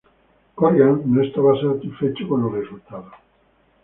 [0.55, 3.13] Corgan no estaba satisfecho con los resultados.